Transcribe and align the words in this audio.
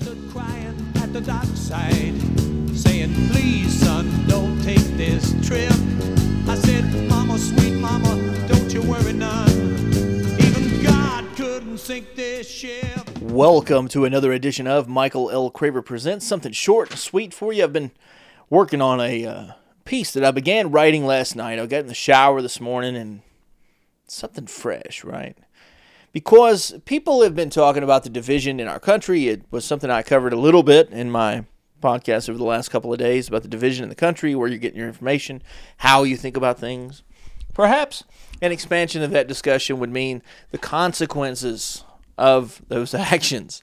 stood 0.00 0.30
crying 0.30 0.92
at 0.96 1.10
the 1.12 1.20
dockside, 1.22 2.14
saying, 2.76 3.12
Please, 3.30 3.80
son, 3.80 4.06
don't 4.28 4.60
take 4.62 4.84
this 4.96 5.32
trip. 5.46 5.72
I 6.46 6.54
said, 6.54 6.84
Mama, 7.08 7.38
sweet 7.38 7.74
mama, 7.76 8.46
don't 8.46 8.72
you 8.74 8.82
worry 8.82 9.14
none. 9.14 9.48
Even 10.38 10.82
God 10.82 11.24
couldn't 11.34 11.78
sink 11.78 12.14
this 12.14 12.48
ship. 12.48 13.08
Welcome 13.22 13.88
to 13.88 14.04
another 14.04 14.32
edition 14.32 14.66
of 14.66 14.86
Michael 14.86 15.30
L. 15.30 15.50
Craver 15.50 15.84
Presents. 15.84 16.26
Something 16.26 16.52
short 16.52 16.90
and 16.90 16.98
sweet 16.98 17.32
for 17.32 17.52
you. 17.52 17.64
I've 17.64 17.72
been 17.72 17.92
working 18.50 18.82
on 18.82 19.00
a 19.00 19.24
uh, 19.24 19.52
piece 19.86 20.12
that 20.12 20.24
I 20.24 20.30
began 20.30 20.70
writing 20.70 21.06
last 21.06 21.36
night. 21.36 21.58
I 21.58 21.64
got 21.64 21.80
in 21.80 21.86
the 21.86 21.94
shower 21.94 22.42
this 22.42 22.60
morning 22.60 22.96
and 22.96 23.22
something 24.06 24.46
fresh, 24.46 25.04
right? 25.04 25.38
Because 26.16 26.72
people 26.86 27.20
have 27.20 27.34
been 27.34 27.50
talking 27.50 27.82
about 27.82 28.02
the 28.02 28.08
division 28.08 28.58
in 28.58 28.68
our 28.68 28.80
country. 28.80 29.28
It 29.28 29.42
was 29.50 29.66
something 29.66 29.90
I 29.90 30.02
covered 30.02 30.32
a 30.32 30.40
little 30.40 30.62
bit 30.62 30.88
in 30.88 31.10
my 31.10 31.44
podcast 31.82 32.30
over 32.30 32.38
the 32.38 32.44
last 32.44 32.70
couple 32.70 32.90
of 32.90 32.98
days 32.98 33.28
about 33.28 33.42
the 33.42 33.48
division 33.48 33.82
in 33.82 33.90
the 33.90 33.94
country, 33.94 34.34
where 34.34 34.48
you're 34.48 34.56
getting 34.56 34.78
your 34.78 34.88
information, 34.88 35.42
how 35.76 36.04
you 36.04 36.16
think 36.16 36.34
about 36.34 36.58
things. 36.58 37.02
Perhaps 37.52 38.04
an 38.40 38.50
expansion 38.50 39.02
of 39.02 39.10
that 39.10 39.28
discussion 39.28 39.78
would 39.78 39.90
mean 39.92 40.22
the 40.52 40.56
consequences 40.56 41.84
of 42.16 42.62
those 42.68 42.94
actions. 42.94 43.62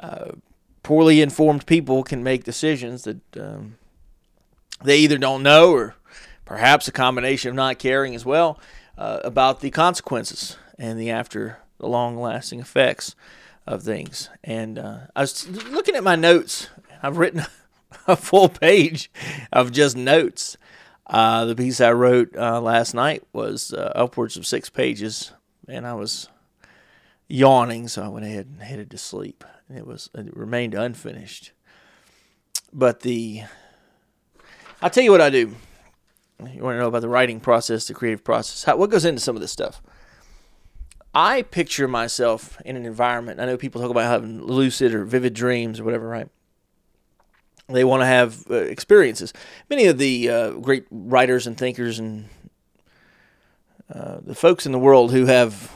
Uh, 0.00 0.34
poorly 0.84 1.20
informed 1.20 1.66
people 1.66 2.04
can 2.04 2.22
make 2.22 2.44
decisions 2.44 3.02
that 3.02 3.20
um, 3.36 3.78
they 4.84 4.98
either 4.98 5.18
don't 5.18 5.42
know 5.42 5.72
or 5.72 5.96
perhaps 6.44 6.86
a 6.86 6.92
combination 6.92 7.48
of 7.48 7.56
not 7.56 7.80
caring 7.80 8.14
as 8.14 8.24
well 8.24 8.60
uh, 8.96 9.18
about 9.24 9.60
the 9.60 9.72
consequences 9.72 10.56
and 10.78 10.96
the 10.96 11.10
after 11.10 11.58
the 11.80 11.88
long 11.88 12.16
lasting 12.16 12.60
effects 12.60 13.16
of 13.66 13.82
things. 13.82 14.30
And 14.44 14.78
uh, 14.78 14.98
I 15.16 15.22
was 15.22 15.48
looking 15.48 15.96
at 15.96 16.04
my 16.04 16.16
notes. 16.16 16.68
I've 17.02 17.18
written 17.18 17.44
a 18.06 18.16
full 18.16 18.48
page 18.48 19.10
of 19.52 19.72
just 19.72 19.96
notes. 19.96 20.56
Uh, 21.06 21.44
the 21.44 21.56
piece 21.56 21.80
I 21.80 21.92
wrote 21.92 22.36
uh, 22.36 22.60
last 22.60 22.94
night 22.94 23.24
was 23.32 23.72
uh, 23.72 23.92
upwards 23.96 24.36
of 24.36 24.46
six 24.46 24.70
pages, 24.70 25.32
and 25.66 25.84
I 25.84 25.94
was 25.94 26.28
yawning, 27.26 27.88
so 27.88 28.02
I 28.02 28.08
went 28.08 28.26
ahead 28.26 28.46
and 28.46 28.62
headed 28.62 28.90
to 28.92 28.98
sleep. 28.98 29.44
And 29.68 29.76
it 29.76 29.86
was 29.86 30.08
it 30.14 30.36
remained 30.36 30.74
unfinished. 30.74 31.52
But 32.72 33.00
the 33.00 33.42
I'll 34.82 34.90
tell 34.90 35.02
you 35.02 35.10
what 35.10 35.20
I 35.20 35.30
do. 35.30 35.56
You 36.38 36.62
want 36.62 36.76
to 36.76 36.78
know 36.78 36.88
about 36.88 37.02
the 37.02 37.08
writing 37.08 37.40
process, 37.40 37.86
the 37.86 37.94
creative 37.94 38.24
process. 38.24 38.64
How, 38.64 38.76
what 38.76 38.90
goes 38.90 39.04
into 39.04 39.20
some 39.20 39.36
of 39.36 39.42
this 39.42 39.52
stuff? 39.52 39.82
I 41.14 41.42
picture 41.42 41.88
myself 41.88 42.60
in 42.64 42.76
an 42.76 42.86
environment. 42.86 43.40
I 43.40 43.46
know 43.46 43.56
people 43.56 43.80
talk 43.80 43.90
about 43.90 44.04
having 44.04 44.42
lucid 44.42 44.94
or 44.94 45.04
vivid 45.04 45.34
dreams 45.34 45.80
or 45.80 45.84
whatever, 45.84 46.08
right? 46.08 46.28
They 47.68 47.84
want 47.84 48.02
to 48.02 48.06
have 48.06 48.48
uh, 48.50 48.54
experiences. 48.54 49.32
Many 49.68 49.86
of 49.86 49.98
the 49.98 50.28
uh, 50.28 50.50
great 50.52 50.86
writers 50.90 51.46
and 51.46 51.56
thinkers 51.56 51.98
and 51.98 52.28
uh, 53.92 54.18
the 54.22 54.34
folks 54.34 54.66
in 54.66 54.72
the 54.72 54.78
world 54.78 55.12
who 55.12 55.26
have 55.26 55.72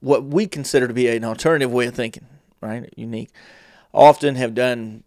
what 0.00 0.24
we 0.24 0.46
consider 0.46 0.88
to 0.88 0.94
be 0.94 1.08
an 1.08 1.24
alternative 1.24 1.72
way 1.72 1.86
of 1.86 1.94
thinking, 1.94 2.26
right? 2.60 2.92
Unique, 2.96 3.30
often 3.94 4.34
have 4.34 4.54
done 4.54 5.04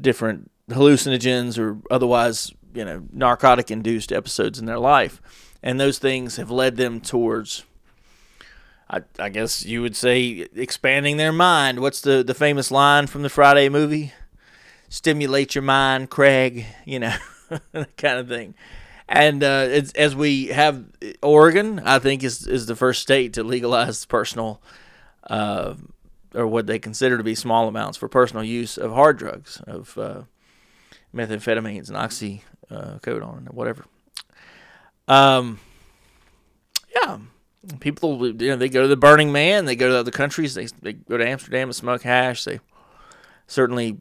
different 0.00 0.50
hallucinogens 0.70 1.58
or 1.58 1.78
otherwise, 1.90 2.52
you 2.72 2.84
know, 2.84 3.02
narcotic 3.12 3.70
induced 3.70 4.12
episodes 4.12 4.60
in 4.60 4.66
their 4.66 4.78
life. 4.78 5.20
And 5.60 5.80
those 5.80 5.98
things 5.98 6.36
have 6.36 6.50
led 6.50 6.76
them 6.76 7.00
towards 7.00 7.64
I, 8.92 9.00
I 9.18 9.30
guess 9.30 9.64
you 9.64 9.80
would 9.80 9.96
say 9.96 10.46
expanding 10.54 11.16
their 11.16 11.32
mind. 11.32 11.80
What's 11.80 12.02
the, 12.02 12.22
the 12.22 12.34
famous 12.34 12.70
line 12.70 13.06
from 13.06 13.22
the 13.22 13.30
Friday 13.30 13.70
movie? 13.70 14.12
Stimulate 14.90 15.54
your 15.54 15.62
mind, 15.62 16.10
Craig. 16.10 16.66
You 16.84 16.98
know, 16.98 17.16
that 17.72 17.96
kind 17.96 18.18
of 18.18 18.28
thing. 18.28 18.54
And 19.08 19.42
uh, 19.42 19.82
as 19.94 20.14
we 20.14 20.48
have 20.48 20.84
Oregon, 21.22 21.80
I 21.84 21.98
think 21.98 22.22
is 22.22 22.46
is 22.46 22.66
the 22.66 22.76
first 22.76 23.02
state 23.02 23.32
to 23.34 23.42
legalize 23.42 24.04
personal, 24.04 24.62
uh, 25.28 25.74
or 26.34 26.46
what 26.46 26.66
they 26.66 26.78
consider 26.78 27.18
to 27.18 27.24
be 27.24 27.34
small 27.34 27.68
amounts 27.68 27.98
for 27.98 28.08
personal 28.08 28.44
use 28.44 28.78
of 28.78 28.92
hard 28.92 29.18
drugs, 29.18 29.60
of 29.66 29.96
uh, 29.98 30.22
methamphetamines 31.14 31.88
and 31.90 31.96
oxycodone 31.98 33.38
and 33.38 33.48
whatever. 33.50 33.84
Um, 35.08 35.60
yeah, 36.94 37.18
people 37.80 38.26
you 38.26 38.50
know 38.50 38.56
they 38.56 38.68
go 38.68 38.82
to 38.82 38.88
the 38.88 38.96
Burning 38.96 39.32
Man, 39.32 39.64
they 39.64 39.76
go 39.76 39.88
to 39.88 39.98
other 39.98 40.10
countries, 40.10 40.54
they 40.54 40.66
they 40.80 40.92
go 40.94 41.16
to 41.16 41.26
Amsterdam 41.26 41.68
and 41.68 41.74
smoke 41.74 42.02
hash. 42.02 42.44
They 42.44 42.60
certainly 43.46 43.98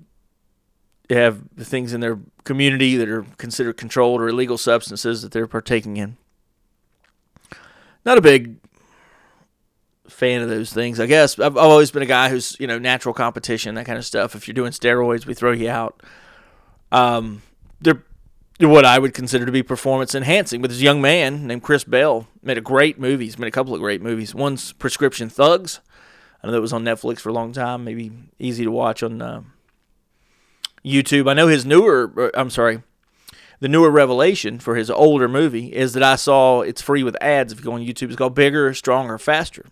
have 1.09 1.41
the 1.55 1.65
things 1.65 1.93
in 1.93 1.99
their 1.99 2.19
community 2.43 2.97
that 2.97 3.09
are 3.09 3.23
considered 3.37 3.77
controlled 3.77 4.21
or 4.21 4.29
illegal 4.29 4.57
substances 4.57 5.21
that 5.21 5.31
they're 5.31 5.47
partaking 5.47 5.97
in. 5.97 6.17
Not 8.05 8.17
a 8.17 8.21
big 8.21 8.55
fan 10.07 10.41
of 10.41 10.49
those 10.49 10.73
things, 10.73 10.99
I 10.99 11.05
guess. 11.05 11.37
I've, 11.39 11.57
I've 11.57 11.69
always 11.69 11.91
been 11.91 12.03
a 12.03 12.07
guy 12.07 12.29
who's 12.29 12.55
you 12.59 12.67
know 12.67 12.79
natural 12.79 13.13
competition, 13.13 13.75
that 13.75 13.85
kind 13.85 13.97
of 13.97 14.05
stuff. 14.05 14.35
If 14.35 14.47
you're 14.47 14.53
doing 14.55 14.71
steroids, 14.71 15.25
we 15.25 15.33
throw 15.33 15.51
you 15.51 15.69
out. 15.69 16.01
Um, 16.91 17.41
they're 17.79 18.03
what 18.67 18.85
I 18.85 18.99
would 18.99 19.13
consider 19.13 19.45
to 19.45 19.51
be 19.51 19.63
performance 19.63 20.15
enhancing. 20.15 20.61
But 20.61 20.69
this 20.69 20.81
young 20.81 21.01
man 21.01 21.47
named 21.47 21.63
Chris 21.63 21.83
Bell 21.83 22.27
made 22.41 22.57
a 22.57 22.61
great 22.61 22.99
movie. 22.99 23.25
He's 23.25 23.39
made 23.39 23.47
a 23.47 23.51
couple 23.51 23.73
of 23.73 23.79
great 23.79 24.01
movies. 24.01 24.35
One's 24.35 24.73
Prescription 24.73 25.29
Thugs. 25.29 25.79
I 26.43 26.47
know 26.47 26.53
that 26.53 26.61
was 26.61 26.73
on 26.73 26.83
Netflix 26.83 27.19
for 27.19 27.29
a 27.29 27.33
long 27.33 27.53
time. 27.53 27.83
Maybe 27.83 28.11
easy 28.39 28.63
to 28.63 28.71
watch 28.71 29.03
on 29.03 29.21
uh, 29.21 29.43
YouTube. 30.83 31.29
I 31.29 31.33
know 31.33 31.47
his 31.47 31.65
newer. 31.65 32.11
uh, 32.17 32.39
I'm 32.39 32.49
sorry. 32.49 32.81
The 33.59 33.67
newer 33.67 33.91
revelation 33.91 34.59
for 34.59 34.75
his 34.75 34.89
older 34.89 35.27
movie 35.27 35.67
is 35.67 35.93
that 35.93 36.01
I 36.01 36.15
saw 36.15 36.61
it's 36.61 36.81
free 36.81 37.03
with 37.03 37.15
ads 37.21 37.53
if 37.53 37.59
you 37.59 37.65
go 37.65 37.73
on 37.73 37.85
YouTube. 37.85 38.07
It's 38.07 38.15
called 38.15 38.33
Bigger, 38.33 38.73
Stronger, 38.73 39.19
Faster. 39.19 39.67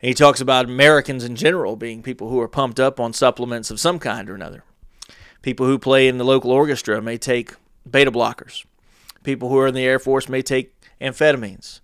And 0.00 0.08
he 0.08 0.14
talks 0.14 0.40
about 0.40 0.64
Americans 0.64 1.22
in 1.22 1.36
general 1.36 1.76
being 1.76 2.02
people 2.02 2.30
who 2.30 2.40
are 2.40 2.48
pumped 2.48 2.80
up 2.80 2.98
on 2.98 3.12
supplements 3.12 3.70
of 3.70 3.78
some 3.78 3.98
kind 3.98 4.30
or 4.30 4.34
another. 4.34 4.64
People 5.42 5.66
who 5.66 5.78
play 5.78 6.08
in 6.08 6.16
the 6.16 6.24
local 6.24 6.50
orchestra 6.50 7.02
may 7.02 7.18
take 7.18 7.54
beta 7.90 8.10
blockers. 8.10 8.64
People 9.22 9.48
who 9.48 9.58
are 9.58 9.66
in 9.66 9.74
the 9.74 9.84
Air 9.84 9.98
Force 9.98 10.28
may 10.28 10.42
take 10.42 10.74
amphetamines 11.00 11.80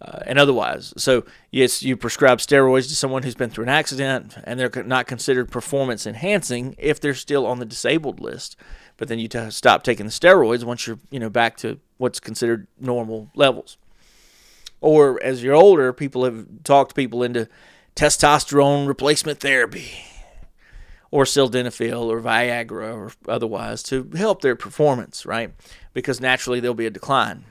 uh, 0.00 0.20
and 0.26 0.38
otherwise. 0.38 0.92
So, 0.96 1.24
yes, 1.50 1.82
you 1.82 1.96
prescribe 1.96 2.38
steroids 2.38 2.88
to 2.88 2.94
someone 2.94 3.22
who's 3.22 3.34
been 3.34 3.50
through 3.50 3.64
an 3.64 3.70
accident 3.70 4.36
and 4.44 4.58
they're 4.58 4.84
not 4.84 5.06
considered 5.06 5.50
performance 5.50 6.06
enhancing 6.06 6.74
if 6.78 7.00
they're 7.00 7.14
still 7.14 7.46
on 7.46 7.58
the 7.58 7.64
disabled 7.64 8.20
list. 8.20 8.56
But 8.96 9.08
then 9.08 9.18
you 9.18 9.28
t- 9.28 9.50
stop 9.50 9.82
taking 9.82 10.06
the 10.06 10.12
steroids 10.12 10.64
once 10.64 10.86
you're, 10.86 10.98
you 11.10 11.20
know, 11.20 11.30
back 11.30 11.56
to 11.58 11.78
what's 11.98 12.20
considered 12.20 12.66
normal 12.78 13.30
levels. 13.34 13.78
Or 14.80 15.22
as 15.22 15.42
you're 15.42 15.54
older, 15.54 15.92
people 15.92 16.24
have 16.24 16.46
talked 16.62 16.94
people 16.94 17.22
into 17.22 17.48
testosterone 17.94 18.86
replacement 18.86 19.40
therapy 19.40 19.90
or 21.10 21.24
sildenafil 21.24 22.06
or 22.06 22.20
Viagra 22.20 22.94
or 22.94 23.12
otherwise 23.28 23.82
to 23.84 24.10
help 24.16 24.42
their 24.42 24.56
performance, 24.56 25.24
right? 25.24 25.52
Because 25.92 26.20
naturally 26.20 26.60
there'll 26.60 26.74
be 26.74 26.86
a 26.86 26.90
decline. 26.90 27.44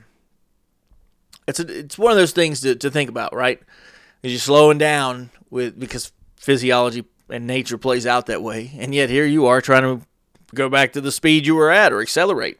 It's 1.48 1.60
a, 1.60 1.78
it's 1.78 1.98
one 1.98 2.12
of 2.12 2.18
those 2.18 2.32
things 2.32 2.60
to, 2.62 2.74
to 2.76 2.90
think 2.90 3.08
about, 3.08 3.34
right? 3.34 3.60
Is 4.22 4.32
you're 4.32 4.40
slowing 4.40 4.78
down 4.78 5.30
with 5.50 5.78
because 5.78 6.12
physiology 6.36 7.04
and 7.28 7.46
nature 7.46 7.78
plays 7.78 8.06
out 8.06 8.26
that 8.26 8.42
way, 8.42 8.72
and 8.78 8.94
yet 8.94 9.10
here 9.10 9.26
you 9.26 9.46
are 9.46 9.60
trying 9.60 9.82
to 9.82 10.06
go 10.54 10.68
back 10.68 10.92
to 10.92 11.00
the 11.00 11.12
speed 11.12 11.46
you 11.46 11.54
were 11.54 11.70
at 11.70 11.92
or 11.92 12.00
accelerate. 12.00 12.58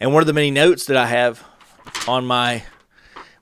And 0.00 0.12
one 0.12 0.22
of 0.22 0.26
the 0.26 0.32
many 0.32 0.50
notes 0.50 0.86
that 0.86 0.96
I 0.96 1.06
have 1.06 1.44
on 2.08 2.24
my 2.26 2.64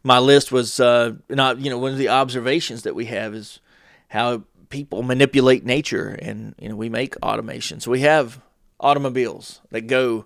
my 0.02 0.18
list 0.18 0.52
was 0.52 0.80
uh, 0.80 1.12
not 1.28 1.58
you 1.58 1.70
know 1.70 1.78
one 1.78 1.92
of 1.92 1.98
the 1.98 2.08
observations 2.08 2.82
that 2.82 2.94
we 2.94 3.06
have 3.06 3.34
is 3.34 3.60
how 4.08 4.42
people 4.72 5.02
manipulate 5.02 5.64
nature 5.64 6.18
and 6.20 6.54
you 6.58 6.70
know 6.70 6.74
we 6.74 6.88
make 6.88 7.14
automation. 7.22 7.78
So 7.78 7.92
we 7.92 8.00
have 8.00 8.40
automobiles 8.80 9.60
that 9.70 9.82
go 9.82 10.24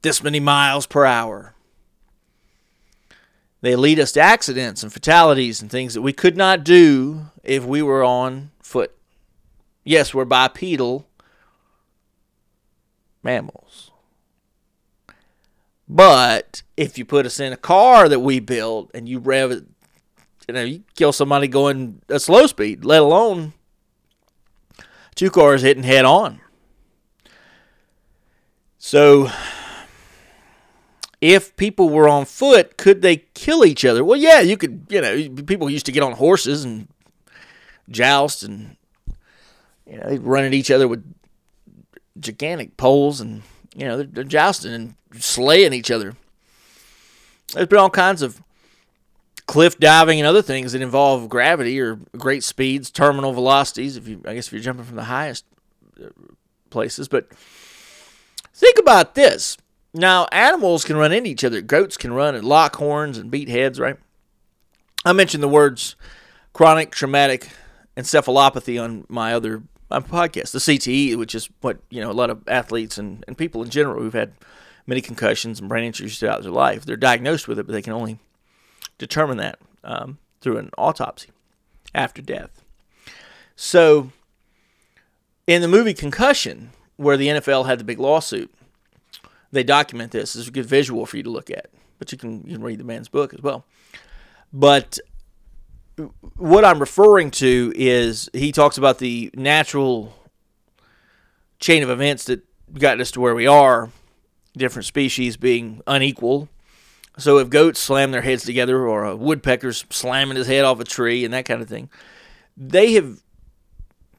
this 0.00 0.22
many 0.22 0.40
miles 0.40 0.86
per 0.86 1.04
hour. 1.04 1.54
They 3.60 3.76
lead 3.76 4.00
us 4.00 4.10
to 4.12 4.20
accidents 4.20 4.82
and 4.82 4.92
fatalities 4.92 5.62
and 5.62 5.70
things 5.70 5.94
that 5.94 6.02
we 6.02 6.12
could 6.12 6.36
not 6.36 6.64
do 6.64 7.26
if 7.44 7.64
we 7.64 7.82
were 7.82 8.02
on 8.02 8.50
foot. 8.60 8.92
Yes 9.84 10.12
we're 10.12 10.24
bipedal 10.24 11.06
mammals. 13.22 13.90
But 15.86 16.62
if 16.78 16.96
you 16.96 17.04
put 17.04 17.26
us 17.26 17.38
in 17.38 17.52
a 17.52 17.58
car 17.58 18.08
that 18.08 18.20
we 18.20 18.40
built 18.40 18.90
and 18.94 19.06
you 19.06 19.18
rev 19.18 19.50
it 19.50 19.64
you 20.48 20.54
know 20.54 20.64
you 20.64 20.82
kill 20.96 21.12
somebody 21.12 21.46
going 21.46 22.00
a 22.08 22.18
slow 22.18 22.46
speed 22.46 22.84
let 22.84 23.00
alone 23.00 23.52
two 25.14 25.30
cars 25.30 25.62
hitting 25.62 25.82
head 25.82 26.04
on. 26.04 26.40
So, 28.78 29.30
if 31.20 31.54
people 31.56 31.88
were 31.88 32.08
on 32.08 32.24
foot, 32.24 32.76
could 32.76 33.00
they 33.00 33.18
kill 33.34 33.64
each 33.64 33.84
other? 33.84 34.04
Well, 34.04 34.18
yeah, 34.18 34.40
you 34.40 34.56
could. 34.56 34.86
You 34.88 35.00
know, 35.00 35.28
people 35.46 35.70
used 35.70 35.86
to 35.86 35.92
get 35.92 36.02
on 36.02 36.12
horses 36.12 36.64
and 36.64 36.88
joust 37.88 38.42
and 38.42 38.76
You 39.86 39.98
know, 39.98 40.08
they 40.08 40.18
run 40.18 40.44
at 40.44 40.54
each 40.54 40.70
other 40.70 40.88
with 40.88 41.04
gigantic 42.18 42.76
poles, 42.76 43.20
and 43.20 43.42
you 43.76 43.86
know 43.86 43.98
they're, 43.98 44.06
they're 44.06 44.24
jousting 44.24 44.72
and 44.72 44.94
slaying 45.14 45.72
each 45.72 45.90
other. 45.90 46.16
There's 47.52 47.68
been 47.68 47.78
all 47.78 47.90
kinds 47.90 48.22
of 48.22 48.42
cliff 49.46 49.78
diving 49.78 50.20
and 50.20 50.26
other 50.26 50.42
things 50.42 50.72
that 50.72 50.82
involve 50.82 51.28
gravity 51.28 51.80
or 51.80 51.96
great 52.16 52.44
speeds, 52.44 52.90
terminal 52.90 53.32
velocities. 53.32 53.96
If 53.96 54.08
you, 54.08 54.22
I 54.26 54.34
guess, 54.34 54.46
if 54.46 54.52
you're 54.52 54.62
jumping 54.62 54.84
from 54.84 54.96
the 54.96 55.04
highest 55.04 55.44
uh, 56.02 56.08
places, 56.70 57.08
but 57.08 57.28
think 58.54 58.78
about 58.78 59.14
this. 59.14 59.56
Now, 59.94 60.26
animals 60.32 60.84
can 60.84 60.96
run 60.96 61.12
into 61.12 61.28
each 61.28 61.44
other. 61.44 61.60
Goats 61.60 61.96
can 61.96 62.12
run 62.12 62.34
and 62.34 62.44
lock 62.44 62.76
horns 62.76 63.18
and 63.18 63.30
beat 63.30 63.48
heads, 63.48 63.78
right? 63.78 63.96
I 65.04 65.12
mentioned 65.12 65.42
the 65.42 65.48
words 65.48 65.96
chronic 66.52 66.92
traumatic 66.92 67.48
encephalopathy 67.96 68.82
on 68.82 69.04
my 69.08 69.34
other 69.34 69.62
my 69.90 70.00
podcast, 70.00 70.52
the 70.52 70.58
CTE, 70.58 71.16
which 71.16 71.34
is 71.34 71.50
what 71.60 71.78
you 71.90 72.00
know 72.00 72.10
a 72.10 72.12
lot 72.12 72.30
of 72.30 72.42
athletes 72.48 72.96
and, 72.96 73.24
and 73.28 73.36
people 73.36 73.62
in 73.62 73.68
general 73.68 74.02
who've 74.02 74.12
had 74.14 74.32
many 74.86 75.00
concussions 75.00 75.60
and 75.60 75.68
brain 75.68 75.84
injuries 75.84 76.18
throughout 76.18 76.42
their 76.42 76.50
life. 76.50 76.86
They're 76.86 76.96
diagnosed 76.96 77.46
with 77.46 77.58
it, 77.58 77.66
but 77.66 77.72
they 77.72 77.82
can 77.82 77.92
only 77.92 78.18
determine 79.06 79.36
that 79.38 79.58
um, 79.82 80.18
through 80.40 80.58
an 80.58 80.70
autopsy 80.78 81.30
after 81.94 82.22
death. 82.22 82.62
So, 83.56 84.12
in 85.46 85.60
the 85.60 85.68
movie 85.68 85.92
Concussion, 85.92 86.70
where 86.96 87.16
the 87.16 87.28
NFL 87.28 87.66
had 87.66 87.80
the 87.80 87.84
big 87.84 87.98
lawsuit, 87.98 88.52
they 89.50 89.64
document 89.64 90.12
this. 90.12 90.36
It's 90.36 90.48
a 90.48 90.52
good 90.52 90.66
visual 90.66 91.04
for 91.04 91.16
you 91.16 91.22
to 91.24 91.30
look 91.30 91.50
at, 91.50 91.66
but 91.98 92.12
you 92.12 92.18
can 92.18 92.44
you 92.46 92.54
can 92.54 92.62
read 92.62 92.78
the 92.78 92.84
man's 92.84 93.08
book 93.08 93.34
as 93.34 93.42
well. 93.42 93.64
But 94.52 94.98
what 96.36 96.64
I'm 96.64 96.78
referring 96.78 97.30
to 97.32 97.72
is 97.74 98.30
he 98.32 98.52
talks 98.52 98.78
about 98.78 98.98
the 98.98 99.30
natural 99.34 100.14
chain 101.58 101.82
of 101.82 101.90
events 101.90 102.24
that 102.24 102.42
got 102.78 103.00
us 103.00 103.10
to 103.12 103.20
where 103.20 103.34
we 103.34 103.46
are, 103.46 103.90
different 104.56 104.86
species 104.86 105.36
being 105.36 105.82
unequal. 105.86 106.48
So 107.18 107.38
if 107.38 107.50
goats 107.50 107.80
slam 107.80 108.10
their 108.10 108.22
heads 108.22 108.44
together 108.44 108.86
or 108.86 109.04
a 109.04 109.16
woodpecker's 109.16 109.84
slamming 109.90 110.36
his 110.36 110.46
head 110.46 110.64
off 110.64 110.80
a 110.80 110.84
tree 110.84 111.24
and 111.24 111.34
that 111.34 111.44
kind 111.44 111.60
of 111.60 111.68
thing, 111.68 111.90
they 112.56 112.94
have 112.94 113.22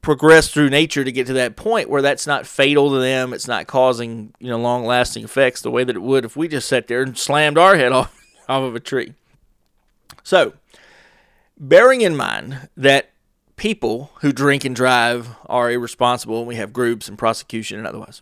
progressed 0.01 0.53
through 0.53 0.69
nature 0.69 1.03
to 1.03 1.11
get 1.11 1.27
to 1.27 1.33
that 1.33 1.55
point 1.55 1.89
where 1.89 2.01
that's 2.01 2.27
not 2.27 2.45
fatal 2.45 2.91
to 2.91 2.99
them. 2.99 3.33
It's 3.33 3.47
not 3.47 3.67
causing, 3.67 4.33
you 4.39 4.49
know, 4.49 4.59
long 4.59 4.85
lasting 4.85 5.23
effects 5.23 5.61
the 5.61 5.71
way 5.71 5.83
that 5.83 5.95
it 5.95 6.01
would 6.01 6.25
if 6.25 6.35
we 6.35 6.47
just 6.47 6.67
sat 6.67 6.87
there 6.87 7.01
and 7.01 7.17
slammed 7.17 7.57
our 7.57 7.75
head 7.75 7.91
off, 7.93 8.15
off 8.47 8.63
of 8.63 8.75
a 8.75 8.79
tree. 8.79 9.13
So 10.21 10.53
bearing 11.57 12.01
in 12.01 12.15
mind 12.15 12.69
that 12.77 13.09
people 13.55 14.11
who 14.21 14.31
drink 14.31 14.65
and 14.65 14.75
drive 14.75 15.29
are 15.45 15.71
irresponsible, 15.71 16.39
and 16.39 16.47
we 16.47 16.55
have 16.55 16.73
groups 16.73 17.07
and 17.07 17.17
prosecution 17.17 17.77
and 17.77 17.87
otherwise. 17.87 18.21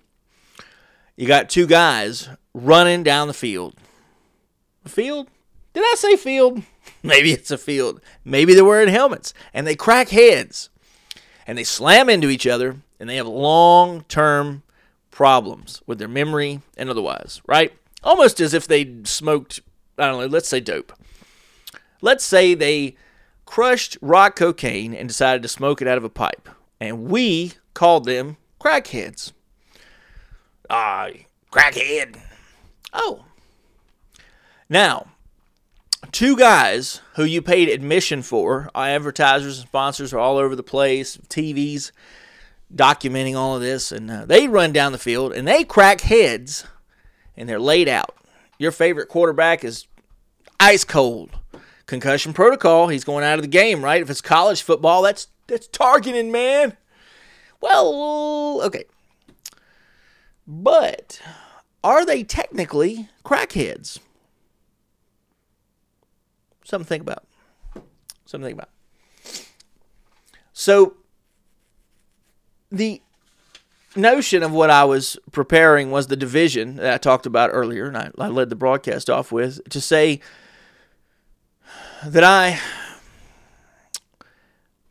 You 1.16 1.28
got 1.28 1.50
two 1.50 1.68
guys 1.68 2.30
running 2.54 3.04
down 3.04 3.28
the 3.28 3.34
field. 3.34 3.76
Field? 4.86 5.28
Did 5.74 5.84
I 5.84 5.96
say 5.96 6.16
field? 6.16 6.64
Maybe 7.04 7.32
it's 7.32 7.52
a 7.52 7.58
field. 7.58 8.02
Maybe 8.26 8.54
they're 8.54 8.66
wearing 8.66 8.90
helmets 8.90 9.34
and 9.54 9.66
they 9.66 9.76
crack 9.76 10.10
heads 10.10 10.70
and 11.48 11.58
they 11.58 11.64
slam 11.64 12.10
into 12.10 12.30
each 12.30 12.46
other 12.46 12.78
and 13.00 13.10
they 13.10 13.16
have 13.16 13.28
long 13.28 14.04
term 14.04 14.64
problems 15.10 15.82
with 15.86 16.00
their 16.00 16.08
memory 16.08 16.62
and 16.78 16.90
otherwise, 16.90 17.42
right? 17.48 17.74
Almost 18.04 18.40
as 18.40 18.54
if 18.54 18.68
they 18.68 18.96
smoked, 19.04 19.62
I 19.98 20.08
don't 20.08 20.20
know, 20.20 20.28
let's 20.28 20.50
say 20.50 20.60
dope. 20.60 20.94
Let's 22.02 22.24
say 22.24 22.54
they 22.54 22.96
crushed 23.46 23.98
rock 24.02 24.36
cocaine 24.36 24.94
and 24.94 25.08
decided 25.08 25.44
to 25.44 25.48
smoke 25.48 25.82
it 25.82 25.88
out 25.88 25.98
of 25.98 26.04
a 26.04 26.10
pipe. 26.10 26.50
And 26.80 27.10
we 27.10 27.54
called 27.74 28.06
them 28.06 28.38
crackheads. 28.60 29.32
Ah, 30.70 31.10
crackhead. 31.52 32.20
Oh. 32.94 33.26
Now, 34.72 35.08
two 36.14 36.38
guys 36.38 37.02
who 37.16 37.26
you 37.26 37.42
paid 37.42 37.68
admission 37.68 38.22
for, 38.22 38.72
advertisers 38.74 39.60
and 39.60 39.68
sponsors 39.68 40.14
are 40.14 40.20
all 40.20 40.38
over 40.38 40.56
the 40.56 40.64
place, 40.64 41.18
TVs 41.28 41.92
documenting 42.74 43.36
all 43.36 43.58
of 43.58 43.62
this, 43.62 43.92
and 43.92 44.10
uh, 44.10 44.24
they 44.24 44.48
run 44.48 44.72
down 44.72 44.94
the 44.94 44.98
field 44.98 45.34
and 45.34 45.46
they 45.46 45.66
crack 45.66 46.00
heads 46.00 46.64
and 47.36 47.50
they're 47.50 47.60
laid 47.60 47.90
out. 47.90 48.16
Your 48.60 48.72
favorite 48.72 49.10
quarterback 49.10 49.66
is 49.66 49.88
ice 50.58 50.86
cold 50.86 51.32
concussion 51.86 52.32
protocol. 52.32 52.88
He's 52.88 53.04
going 53.04 53.26
out 53.26 53.40
of 53.40 53.42
the 53.42 53.50
game, 53.50 53.84
right? 53.84 54.02
If 54.02 54.10
it's 54.10 54.22
college 54.22 54.62
football, 54.62 55.02
that's 55.02 55.28
that's 55.48 55.68
targeting, 55.68 56.32
man. 56.32 56.78
Well, 57.60 58.62
okay. 58.64 58.86
But 60.48 61.20
are 61.84 62.06
they 62.06 62.24
technically 62.24 63.10
crackheads? 63.26 64.00
Something 66.72 66.86
to 66.86 66.90
think 66.90 67.04
about. 67.04 67.26
Something 68.26 68.44
to 68.44 68.48
think 68.48 68.60
about. 68.60 68.70
So 70.54 70.94
the 72.72 73.02
notion 73.94 74.42
of 74.42 74.54
what 74.54 74.70
I 74.70 74.86
was 74.86 75.18
preparing 75.34 75.92
was 75.92 76.08
the 76.08 76.16
division 76.16 76.78
that 76.78 76.94
I 76.94 76.98
talked 76.98 77.26
about 77.26 77.50
earlier, 77.52 77.88
and 77.88 77.98
I, 77.98 78.12
I 78.18 78.30
led 78.30 78.50
the 78.50 78.56
broadcast 78.56 79.10
off 79.10 79.34
with 79.34 79.60
to 79.68 79.82
say 79.82 80.22
that 82.06 82.24
I 82.24 82.58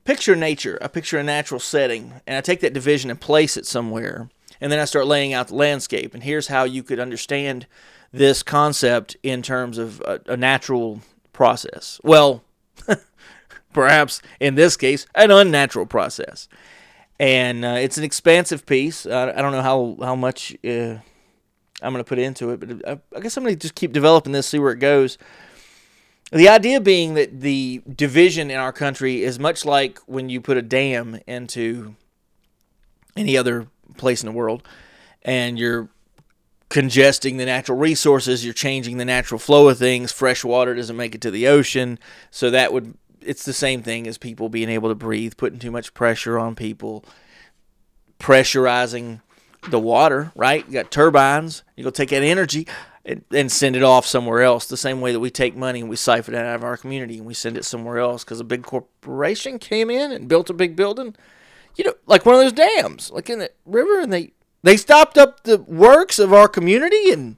picture 0.05 0.37
nature, 0.37 0.79
I 0.83 0.89
picture 0.89 1.17
a 1.17 1.23
natural 1.23 1.61
setting, 1.61 2.13
and 2.27 2.37
I 2.37 2.43
take 2.43 2.61
that 2.61 2.75
division 2.75 3.11
and 3.11 3.19
place 3.19 3.57
it 3.57 3.65
somewhere. 3.65 4.29
And 4.61 4.71
then 4.71 4.81
I 4.81 4.85
start 4.85 5.07
laying 5.07 5.33
out 5.33 5.49
the 5.49 5.55
landscape. 5.55 6.13
And 6.13 6.25
here's 6.25 6.49
how 6.49 6.65
you 6.65 6.83
could 6.83 7.01
understand 7.01 7.67
this 8.13 8.43
concept 8.43 9.17
in 9.23 9.41
terms 9.41 9.79
of 9.79 10.03
a, 10.03 10.21
a 10.27 10.37
natural 10.37 11.01
process. 11.41 11.99
Well, 12.05 12.45
perhaps 13.73 14.21
in 14.41 14.57
this 14.57 14.77
case, 14.77 15.07
an 15.15 15.31
unnatural 15.31 15.87
process. 15.87 16.51
And 17.19 17.65
uh, 17.65 17.79
it's 17.81 17.97
an 17.97 18.05
expansive 18.05 18.67
piece. 18.67 19.07
I 19.07 19.41
don't 19.41 19.53
know 19.53 19.63
how, 19.63 19.97
how 20.03 20.15
much 20.15 20.55
uh, 20.63 20.99
I'm 21.81 21.93
going 21.95 21.97
to 21.97 22.05
put 22.05 22.19
into 22.19 22.51
it, 22.51 22.61
but 22.61 22.87
I, 22.87 22.93
uh, 22.93 22.97
I 23.17 23.21
guess 23.21 23.39
I'm 23.39 23.45
going 23.45 23.55
to 23.55 23.59
just 23.59 23.75
keep 23.75 23.95
developing 23.95 24.33
this, 24.33 24.49
see 24.49 24.59
where 24.59 24.73
it 24.73 24.81
goes. 24.81 25.17
The 26.31 26.51
idea 26.51 26.79
being 26.79 27.15
that 27.15 27.41
the 27.41 27.81
division 27.91 28.51
in 28.51 28.59
our 28.59 28.71
country 28.71 29.23
is 29.23 29.39
much 29.39 29.65
like 29.65 29.99
when 30.01 30.29
you 30.29 30.43
put 30.43 30.59
a 30.59 30.63
dam 30.63 31.21
into 31.27 31.97
any 33.17 33.39
other 33.39 33.67
place 33.97 34.23
in 34.23 34.27
the 34.27 34.37
world 34.37 34.63
and 35.23 35.59
you're 35.59 35.89
congesting 36.71 37.37
the 37.37 37.45
natural 37.45 37.77
resources, 37.77 38.45
you're 38.45 38.55
changing 38.55 38.97
the 38.97 39.05
natural 39.05 39.39
flow 39.39 39.69
of 39.69 39.77
things. 39.77 40.13
Fresh 40.13 40.45
water 40.45 40.75
doesn't 40.75 40.97
make 40.97 41.15
it 41.15 41.21
to 41.21 41.31
the 41.31 41.47
ocean. 41.47 41.99
So 42.31 42.49
that 42.51 42.73
would 42.73 42.95
it's 43.21 43.45
the 43.45 43.53
same 43.53 43.83
thing 43.83 44.07
as 44.07 44.17
people 44.17 44.49
being 44.49 44.71
able 44.71 44.89
to 44.89 44.95
breathe, 44.95 45.35
putting 45.37 45.59
too 45.59 45.71
much 45.71 45.93
pressure 45.93 46.39
on 46.39 46.55
people, 46.55 47.05
pressurizing 48.19 49.21
the 49.69 49.79
water, 49.79 50.33
right? 50.35 50.65
You 50.67 50.73
got 50.73 50.91
turbines, 50.91 51.63
you 51.77 51.85
go 51.85 51.91
take 51.91 52.09
that 52.11 52.23
energy, 52.23 52.67
and, 53.05 53.23
and 53.31 53.53
send 53.53 53.77
it 53.77 53.83
off 53.83 54.07
somewhere 54.07 54.43
else. 54.43 54.67
The 54.67 54.77
same 54.77 55.03
way 55.03 55.13
that 55.13 55.21
we 55.21 55.31
take 55.31 55.55
money 55.55 55.81
and 55.81 55.91
we 55.91 55.97
siphon 55.97 56.35
it 56.35 56.39
out 56.39 56.55
of 56.55 56.65
our 56.65 56.77
community 56.77 57.19
and 57.19 57.27
we 57.27 57.35
send 57.35 57.59
it 57.59 57.65
somewhere 57.65 57.99
else 57.99 58.25
because 58.25 58.41
a 58.41 58.45
big 58.45 58.63
corporation 58.63 59.59
came 59.59 59.91
in 59.91 60.13
and 60.13 60.29
built 60.29 60.49
a 60.49 60.55
big 60.55 60.77
building. 60.77 61.15
You 61.77 61.85
know, 61.85 61.95
like 62.07 62.25
one 62.25 62.37
of 62.37 62.41
those 62.41 62.53
dams, 62.53 63.11
like 63.11 63.29
in 63.29 63.39
the 63.39 63.51
river, 63.67 64.01
and 64.01 64.13
they 64.13 64.33
they 64.63 64.77
stopped 64.77 65.17
up 65.17 65.43
the 65.45 65.59
works 65.59 66.19
of 66.19 66.33
our 66.33 66.49
community 66.49 67.11
and 67.11 67.37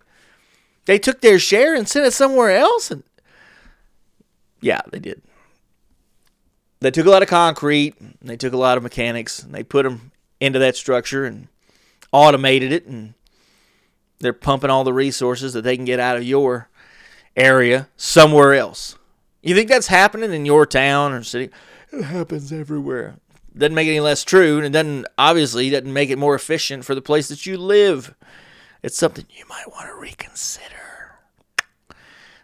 they 0.87 0.99
took 0.99 1.21
their 1.21 1.38
share 1.38 1.75
and 1.75 1.88
sent 1.88 2.07
it 2.07 2.12
somewhere 2.12 2.57
else. 2.57 2.91
And 2.91 3.02
yeah, 4.61 4.81
they 4.91 4.99
did. 4.99 5.23
They 6.81 6.91
took 6.91 7.07
a 7.07 7.11
lot 7.11 7.23
of 7.23 7.29
concrete, 7.29 7.95
and 8.00 8.17
they 8.23 8.37
took 8.37 8.52
a 8.52 8.57
lot 8.57 8.76
of 8.76 8.83
mechanics, 8.83 9.41
and 9.41 9.55
they 9.55 9.62
put 9.62 9.85
them 9.85 10.11
into 10.41 10.59
that 10.59 10.75
structure 10.75 11.25
and 11.25 11.47
automated 12.11 12.73
it 12.73 12.87
and 12.87 13.14
they're 14.23 14.33
pumping 14.33 14.71
all 14.71 14.85
the 14.85 14.93
resources 14.93 15.52
that 15.52 15.62
they 15.62 15.76
can 15.76 15.85
get 15.85 16.00
out 16.00 16.17
of 16.17 16.23
your 16.23 16.69
area 17.37 17.88
somewhere 17.97 18.55
else. 18.55 18.97
You 19.43 19.55
think 19.55 19.69
that's 19.69 19.88
happening 19.88 20.33
in 20.33 20.47
your 20.47 20.64
town 20.64 21.12
or 21.12 21.25
city? 21.25 21.50
It 21.93 22.05
happens 22.05 22.52
everywhere. 22.52 23.17
Doesn't 23.56 23.75
make 23.75 23.87
it 23.87 23.90
any 23.90 24.00
less 24.00 24.25
true, 24.25 24.61
and 24.61 24.73
doesn't 24.73 25.06
obviously 25.18 25.68
doesn't 25.71 25.92
make 25.92 26.11
it 26.11 26.18
more 26.18 26.35
efficient 26.35 26.85
for 26.85 26.94
the 26.94 27.02
place 27.02 27.28
that 27.28 27.44
you 27.44 27.59
live. 27.59 28.14
It's 28.82 28.97
something 28.97 29.26
you 29.30 29.44
might 29.49 29.71
want 29.71 29.87
to 29.87 29.94
reconsider. 29.94 31.18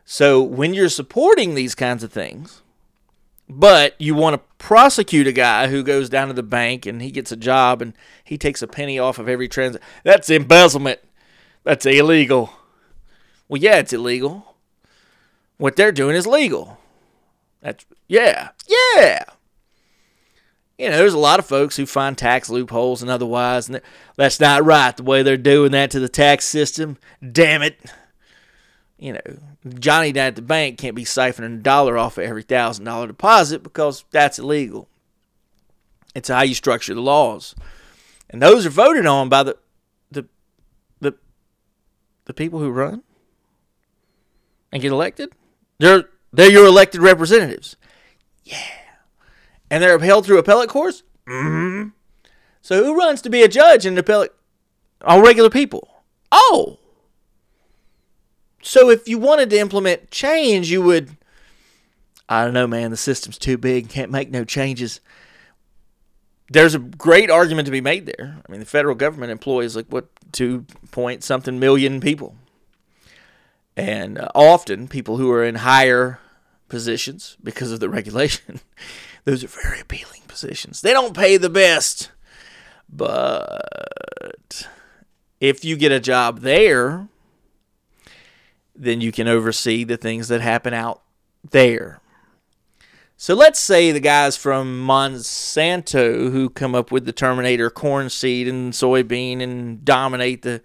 So 0.04 0.42
when 0.42 0.74
you're 0.74 0.88
supporting 0.88 1.54
these 1.54 1.74
kinds 1.74 2.02
of 2.02 2.12
things, 2.12 2.62
but 3.48 3.94
you 3.98 4.14
want 4.14 4.34
to 4.34 4.42
prosecute 4.58 5.26
a 5.26 5.32
guy 5.32 5.68
who 5.68 5.82
goes 5.82 6.08
down 6.08 6.28
to 6.28 6.34
the 6.34 6.42
bank 6.42 6.86
and 6.86 7.00
he 7.00 7.10
gets 7.10 7.32
a 7.32 7.36
job 7.36 7.80
and 7.80 7.94
he 8.22 8.36
takes 8.36 8.62
a 8.62 8.66
penny 8.66 8.98
off 8.98 9.18
of 9.18 9.28
every 9.28 9.48
transaction. 9.48 9.88
That's 10.04 10.30
embezzlement. 10.30 11.00
That's 11.64 11.86
illegal. 11.86 12.52
Well, 13.48 13.60
yeah, 13.60 13.76
it's 13.76 13.92
illegal. 13.92 14.56
What 15.56 15.76
they're 15.76 15.92
doing 15.92 16.14
is 16.14 16.26
legal. 16.26 16.78
That's 17.60 17.84
yeah, 18.06 18.50
yeah. 18.66 19.24
You 20.78 20.88
know, 20.90 20.96
there's 20.96 21.14
a 21.14 21.18
lot 21.18 21.40
of 21.40 21.46
folks 21.46 21.76
who 21.76 21.86
find 21.86 22.16
tax 22.16 22.48
loopholes 22.48 23.02
and 23.02 23.10
otherwise, 23.10 23.68
and 23.68 23.80
that's 24.16 24.38
not 24.38 24.64
right 24.64 24.96
the 24.96 25.02
way 25.02 25.24
they're 25.24 25.36
doing 25.36 25.72
that 25.72 25.90
to 25.90 26.00
the 26.00 26.08
tax 26.08 26.44
system. 26.44 26.96
Damn 27.32 27.62
it. 27.62 27.80
You 28.96 29.14
know, 29.14 29.20
Johnny 29.78 30.12
down 30.12 30.28
at 30.28 30.36
the 30.36 30.42
bank 30.42 30.78
can't 30.78 30.94
be 30.94 31.04
siphoning 31.04 31.58
a 31.58 31.62
dollar 31.62 31.98
off 31.98 32.16
of 32.16 32.24
every 32.24 32.44
thousand 32.44 32.84
dollar 32.84 33.08
deposit 33.08 33.64
because 33.64 34.04
that's 34.12 34.38
illegal. 34.38 34.88
It's 36.14 36.28
how 36.28 36.42
you 36.42 36.54
structure 36.54 36.94
the 36.94 37.00
laws. 37.00 37.56
And 38.30 38.40
those 38.40 38.64
are 38.64 38.70
voted 38.70 39.06
on 39.06 39.28
by 39.28 39.42
the 39.42 39.56
the 40.12 40.26
the 41.00 41.14
the 42.26 42.34
people 42.34 42.60
who 42.60 42.70
run 42.70 43.02
and 44.72 44.80
get 44.80 44.92
elected. 44.92 45.32
They're 45.78 46.08
they're 46.32 46.50
your 46.50 46.66
elected 46.66 47.00
representatives. 47.00 47.76
Yeah. 48.44 48.87
And 49.70 49.82
they're 49.82 49.96
upheld 49.96 50.24
through 50.24 50.38
appellate 50.38 50.70
courts? 50.70 51.02
Mm-hmm. 51.28 51.88
So 52.62 52.84
who 52.84 52.96
runs 52.96 53.22
to 53.22 53.30
be 53.30 53.42
a 53.42 53.48
judge 53.48 53.86
in 53.86 53.94
an 53.94 53.98
appellate? 53.98 54.34
All 55.02 55.22
regular 55.22 55.50
people. 55.50 55.88
Oh. 56.32 56.78
So 58.62 58.90
if 58.90 59.08
you 59.08 59.18
wanted 59.18 59.50
to 59.50 59.58
implement 59.58 60.10
change, 60.10 60.70
you 60.70 60.82
would. 60.82 61.16
I 62.28 62.44
don't 62.44 62.54
know, 62.54 62.66
man. 62.66 62.90
The 62.90 62.96
system's 62.96 63.38
too 63.38 63.56
big. 63.56 63.88
Can't 63.88 64.10
make 64.10 64.30
no 64.30 64.44
changes. 64.44 65.00
There's 66.50 66.74
a 66.74 66.78
great 66.78 67.30
argument 67.30 67.66
to 67.66 67.72
be 67.72 67.80
made 67.80 68.06
there. 68.06 68.42
I 68.46 68.50
mean, 68.50 68.60
the 68.60 68.66
federal 68.66 68.94
government 68.94 69.30
employs 69.32 69.76
like 69.76 69.86
what 69.88 70.08
two 70.32 70.64
point 70.90 71.22
something 71.22 71.58
million 71.58 72.00
people, 72.00 72.36
and 73.76 74.18
uh, 74.18 74.28
often 74.34 74.88
people 74.88 75.18
who 75.18 75.30
are 75.30 75.44
in 75.44 75.56
higher 75.56 76.20
positions 76.68 77.36
because 77.42 77.70
of 77.70 77.80
the 77.80 77.88
regulation. 77.88 78.60
Those 79.28 79.44
are 79.44 79.48
very 79.48 79.78
appealing 79.78 80.22
positions. 80.26 80.80
They 80.80 80.94
don't 80.94 81.14
pay 81.14 81.36
the 81.36 81.50
best, 81.50 82.10
but 82.88 84.66
if 85.38 85.66
you 85.66 85.76
get 85.76 85.92
a 85.92 86.00
job 86.00 86.40
there, 86.40 87.08
then 88.74 89.02
you 89.02 89.12
can 89.12 89.28
oversee 89.28 89.84
the 89.84 89.98
things 89.98 90.28
that 90.28 90.40
happen 90.40 90.72
out 90.72 91.02
there. 91.44 92.00
So 93.18 93.34
let's 93.34 93.60
say 93.60 93.92
the 93.92 94.00
guys 94.00 94.38
from 94.38 94.86
Monsanto 94.86 96.32
who 96.32 96.48
come 96.48 96.74
up 96.74 96.90
with 96.90 97.04
the 97.04 97.12
Terminator 97.12 97.68
corn 97.68 98.08
seed 98.08 98.48
and 98.48 98.72
soybean 98.72 99.42
and 99.42 99.84
dominate 99.84 100.40
the 100.40 100.62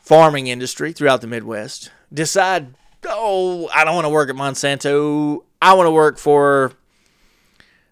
farming 0.00 0.46
industry 0.46 0.94
throughout 0.94 1.20
the 1.20 1.26
Midwest 1.26 1.90
decide, 2.10 2.74
oh, 3.04 3.68
I 3.68 3.84
don't 3.84 3.96
want 3.96 4.06
to 4.06 4.08
work 4.08 4.30
at 4.30 4.34
Monsanto. 4.34 5.44
I 5.60 5.74
want 5.74 5.88
to 5.88 5.90
work 5.90 6.16
for 6.16 6.72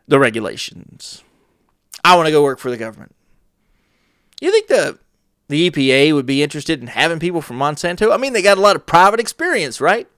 the 0.07 0.19
regulations. 0.19 1.23
I 2.03 2.17
want 2.17 2.27
to 2.27 2.33
go 2.33 2.43
work 2.43 2.59
for 2.59 2.71
the 2.71 2.77
government. 2.77 3.15
You 4.41 4.51
think 4.51 4.69
the 4.69 4.99
the 5.49 5.71
EPA 5.71 6.15
would 6.15 6.27
be 6.27 6.43
interested 6.43 6.81
in 6.81 6.89
having 6.89 7.19
people 7.19 7.43
from 7.43 7.59
Monsanto? 7.59 8.13
I 8.13 8.17
mean, 8.17 8.33
they 8.33 8.43
got 8.43 8.59
a 8.59 8.63
lot 8.63 8.77
of 8.77 8.87
private 8.87 9.21
experience, 9.21 9.81
right? 9.81 10.09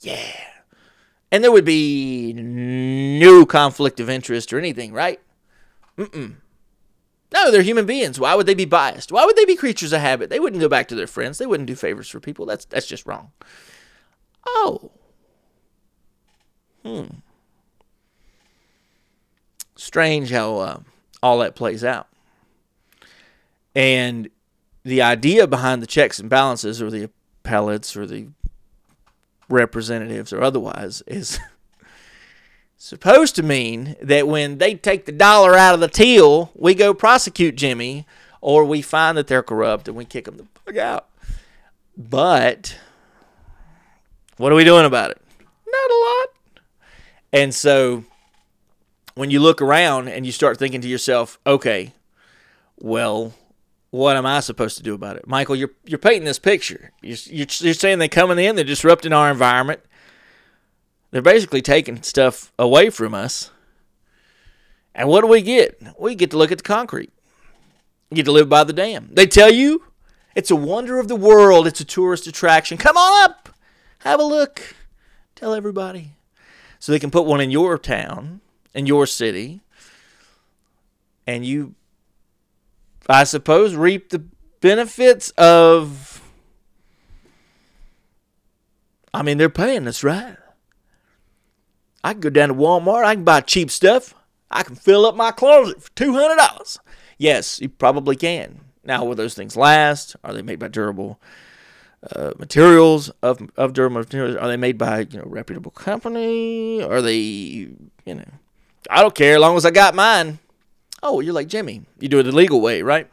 Yeah. 0.00 0.32
And 1.30 1.42
there 1.42 1.52
would 1.52 1.64
be 1.64 2.32
no 2.32 3.46
conflict 3.46 4.00
of 4.00 4.10
interest 4.10 4.52
or 4.52 4.58
anything, 4.58 4.92
right? 4.92 5.20
Mm-mm. 5.96 6.36
No, 7.32 7.50
they're 7.50 7.62
human 7.62 7.86
beings. 7.86 8.20
Why 8.20 8.34
would 8.34 8.46
they 8.46 8.54
be 8.54 8.66
biased? 8.66 9.10
Why 9.10 9.24
would 9.24 9.36
they 9.36 9.46
be 9.46 9.56
creatures 9.56 9.92
of 9.92 10.00
habit? 10.00 10.28
They 10.28 10.40
wouldn't 10.40 10.60
go 10.60 10.68
back 10.68 10.88
to 10.88 10.94
their 10.94 11.06
friends. 11.06 11.38
They 11.38 11.46
wouldn't 11.46 11.66
do 11.66 11.74
favors 11.74 12.08
for 12.08 12.20
people. 12.20 12.44
That's 12.44 12.66
that's 12.66 12.86
just 12.86 13.06
wrong. 13.06 13.32
Oh. 14.46 14.90
Hmm. 16.84 17.06
Strange 19.82 20.30
how 20.30 20.58
uh, 20.58 20.80
all 21.24 21.40
that 21.40 21.56
plays 21.56 21.82
out. 21.82 22.06
And 23.74 24.30
the 24.84 25.02
idea 25.02 25.48
behind 25.48 25.82
the 25.82 25.88
checks 25.88 26.20
and 26.20 26.30
balances 26.30 26.80
or 26.80 26.88
the 26.88 27.10
appellates 27.42 27.96
or 27.96 28.06
the 28.06 28.28
representatives 29.48 30.32
or 30.32 30.40
otherwise 30.40 31.02
is 31.08 31.40
supposed 32.76 33.34
to 33.34 33.42
mean 33.42 33.96
that 34.00 34.28
when 34.28 34.58
they 34.58 34.76
take 34.76 35.04
the 35.04 35.10
dollar 35.10 35.56
out 35.56 35.74
of 35.74 35.80
the 35.80 35.88
till, 35.88 36.52
we 36.54 36.74
go 36.74 36.94
prosecute 36.94 37.56
Jimmy 37.56 38.06
or 38.40 38.64
we 38.64 38.82
find 38.82 39.18
that 39.18 39.26
they're 39.26 39.42
corrupt 39.42 39.88
and 39.88 39.96
we 39.96 40.04
kick 40.04 40.26
them 40.26 40.36
the 40.36 40.46
fuck 40.64 40.76
out. 40.76 41.08
But 41.96 42.78
what 44.36 44.52
are 44.52 44.56
we 44.56 44.62
doing 44.62 44.84
about 44.86 45.10
it? 45.10 45.20
Not 45.66 45.90
a 45.90 45.98
lot. 45.98 46.28
And 47.32 47.52
so 47.52 48.04
when 49.14 49.30
you 49.30 49.40
look 49.40 49.60
around 49.60 50.08
and 50.08 50.24
you 50.24 50.32
start 50.32 50.58
thinking 50.58 50.80
to 50.80 50.88
yourself, 50.88 51.38
okay, 51.46 51.92
well, 52.78 53.34
what 53.90 54.16
am 54.16 54.24
I 54.24 54.40
supposed 54.40 54.76
to 54.78 54.82
do 54.82 54.94
about 54.94 55.16
it? 55.16 55.26
Michael, 55.26 55.54
you're 55.54 55.70
you're 55.84 55.98
painting 55.98 56.24
this 56.24 56.38
picture. 56.38 56.92
You're, 57.02 57.18
you're, 57.26 57.46
you're 57.58 57.74
saying 57.74 57.98
they're 57.98 58.08
coming 58.08 58.38
in, 58.38 58.56
they're 58.56 58.64
disrupting 58.64 59.12
our 59.12 59.30
environment. 59.30 59.80
They're 61.10 61.20
basically 61.20 61.60
taking 61.60 62.02
stuff 62.02 62.52
away 62.58 62.88
from 62.88 63.14
us. 63.14 63.50
And 64.94 65.08
what 65.08 65.20
do 65.20 65.26
we 65.26 65.42
get? 65.42 65.80
We 65.98 66.14
get 66.14 66.30
to 66.30 66.38
look 66.38 66.50
at 66.52 66.58
the 66.58 66.64
concrete. 66.64 67.12
You 68.10 68.16
get 68.16 68.24
to 68.24 68.32
live 68.32 68.48
by 68.48 68.64
the 68.64 68.72
dam. 68.72 69.10
They 69.12 69.26
tell 69.26 69.52
you 69.52 69.84
it's 70.34 70.50
a 70.50 70.56
wonder 70.56 70.98
of 70.98 71.08
the 71.08 71.16
world. 71.16 71.66
It's 71.66 71.80
a 71.80 71.84
tourist 71.84 72.26
attraction. 72.26 72.78
Come 72.78 72.96
on 72.96 73.24
up. 73.24 73.50
Have 74.00 74.20
a 74.20 74.24
look. 74.24 74.74
Tell 75.34 75.54
everybody. 75.54 76.12
So 76.78 76.92
they 76.92 76.98
can 76.98 77.10
put 77.10 77.26
one 77.26 77.40
in 77.40 77.50
your 77.50 77.78
town, 77.78 78.40
in 78.74 78.86
your 78.86 79.06
city, 79.06 79.60
and 81.26 81.44
you 81.44 81.74
I 83.08 83.24
suppose, 83.24 83.74
reap 83.74 84.10
the 84.10 84.20
benefits 84.60 85.30
of. 85.30 86.20
I 89.14 89.22
mean, 89.22 89.38
they're 89.38 89.50
paying 89.50 89.86
us, 89.86 90.02
right? 90.02 90.36
I 92.02 92.12
can 92.12 92.20
go 92.20 92.30
down 92.30 92.48
to 92.48 92.54
Walmart. 92.54 93.04
I 93.04 93.14
can 93.14 93.24
buy 93.24 93.40
cheap 93.40 93.70
stuff. 93.70 94.14
I 94.50 94.62
can 94.62 94.76
fill 94.76 95.06
up 95.06 95.14
my 95.14 95.30
closet 95.30 95.82
for 95.82 95.90
two 95.90 96.12
hundred 96.14 96.36
dollars. 96.36 96.78
Yes, 97.18 97.60
you 97.60 97.68
probably 97.68 98.16
can. 98.16 98.60
Now, 98.84 99.04
will 99.04 99.14
those 99.14 99.34
things 99.34 99.56
last? 99.56 100.16
Are 100.24 100.32
they 100.32 100.42
made 100.42 100.58
by 100.58 100.68
durable 100.68 101.20
uh, 102.14 102.32
materials 102.38 103.10
of 103.22 103.40
of 103.56 103.72
durable 103.72 103.98
materials? 103.98 104.36
Are 104.36 104.48
they 104.48 104.56
made 104.56 104.78
by 104.78 105.00
you 105.00 105.18
know 105.18 105.24
reputable 105.26 105.70
company? 105.70 106.82
Are 106.82 107.02
they 107.02 107.18
you 107.18 107.90
know? 108.06 108.24
I 108.90 109.02
don't 109.02 109.14
care 109.14 109.34
as 109.34 109.40
long 109.40 109.56
as 109.56 109.64
I 109.64 109.70
got 109.70 109.94
mine. 109.94 110.38
Oh, 111.02 111.20
you're 111.20 111.34
like 111.34 111.48
Jimmy. 111.48 111.82
You 111.98 112.08
do 112.08 112.18
it 112.18 112.24
the 112.24 112.32
legal 112.32 112.60
way, 112.60 112.82
right? 112.82 113.08